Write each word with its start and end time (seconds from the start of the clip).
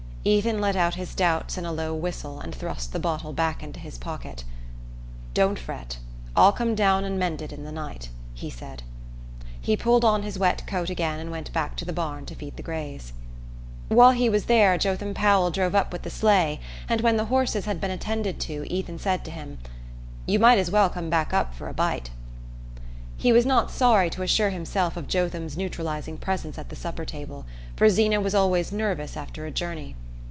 Ethan 0.23 0.61
let 0.61 0.75
out 0.75 0.93
his 0.93 1.15
doubts 1.15 1.57
in 1.57 1.65
a 1.65 1.71
low 1.73 1.95
whistle 1.95 2.39
and 2.39 2.53
thrust 2.53 2.93
the 2.93 2.99
bottle 2.99 3.33
back 3.33 3.63
into 3.63 3.79
his 3.79 3.97
pocket. 3.97 4.43
"Don't 5.33 5.57
fret; 5.57 5.97
I'll 6.35 6.51
come 6.51 6.75
down 6.75 7.03
and 7.03 7.17
mend 7.17 7.41
it 7.41 7.51
in 7.51 7.63
the 7.63 7.71
night," 7.71 8.09
he 8.35 8.51
said. 8.51 8.83
He 9.59 9.75
pulled 9.75 10.05
on 10.05 10.21
his 10.21 10.37
wet 10.37 10.67
coat 10.67 10.91
again 10.91 11.19
and 11.19 11.31
went 11.31 11.51
back 11.53 11.75
to 11.77 11.85
the 11.85 11.91
barn 11.91 12.27
to 12.27 12.35
feed 12.35 12.55
the 12.55 12.61
greys. 12.61 13.13
While 13.87 14.11
he 14.11 14.29
was 14.29 14.45
there 14.45 14.77
Jotham 14.77 15.15
Powell 15.15 15.49
drove 15.49 15.73
up 15.73 15.91
with 15.91 16.03
the 16.03 16.11
sleigh, 16.11 16.59
and 16.87 17.01
when 17.01 17.17
the 17.17 17.25
horses 17.25 17.65
had 17.65 17.81
been 17.81 17.89
attended 17.89 18.39
to 18.41 18.71
Ethan 18.71 18.99
said 18.99 19.25
to 19.25 19.31
him: 19.31 19.57
"You 20.27 20.37
might 20.37 20.59
as 20.59 20.69
well 20.69 20.91
come 20.91 21.09
back 21.09 21.33
up 21.33 21.55
for 21.55 21.67
a 21.67 21.73
bite." 21.73 22.11
He 23.17 23.31
was 23.31 23.47
not 23.47 23.71
sorry 23.71 24.11
to 24.11 24.21
assure 24.21 24.51
himself 24.51 24.95
of 24.97 25.07
Jotham's 25.07 25.57
neutralising 25.57 26.19
presence 26.19 26.59
at 26.59 26.69
the 26.69 26.75
supper 26.75 27.05
table, 27.05 27.47
for 27.75 27.89
Zeena 27.89 28.21
was 28.21 28.35
always 28.35 28.71
"nervous" 28.71 29.17
after 29.17 29.47
a 29.47 29.51
journey. 29.51 29.95